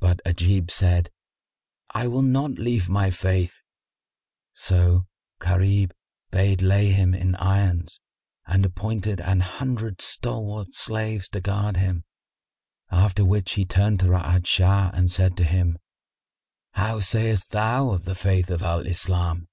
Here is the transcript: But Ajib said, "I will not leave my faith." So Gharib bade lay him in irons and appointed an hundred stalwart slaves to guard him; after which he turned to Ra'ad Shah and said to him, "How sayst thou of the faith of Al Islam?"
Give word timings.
But 0.00 0.20
Ajib 0.24 0.70
said, 0.70 1.10
"I 1.90 2.06
will 2.08 2.22
not 2.22 2.52
leave 2.52 2.88
my 2.88 3.10
faith." 3.10 3.62
So 4.54 5.06
Gharib 5.38 5.92
bade 6.30 6.62
lay 6.62 6.92
him 6.92 7.12
in 7.12 7.34
irons 7.34 8.00
and 8.46 8.64
appointed 8.64 9.20
an 9.20 9.40
hundred 9.40 10.00
stalwart 10.00 10.72
slaves 10.72 11.28
to 11.28 11.42
guard 11.42 11.76
him; 11.76 12.04
after 12.90 13.22
which 13.22 13.52
he 13.52 13.66
turned 13.66 14.00
to 14.00 14.06
Ra'ad 14.06 14.46
Shah 14.46 14.90
and 14.94 15.12
said 15.12 15.36
to 15.36 15.44
him, 15.44 15.76
"How 16.72 17.00
sayst 17.00 17.50
thou 17.50 17.90
of 17.90 18.06
the 18.06 18.14
faith 18.14 18.48
of 18.50 18.62
Al 18.62 18.80
Islam?" 18.86 19.48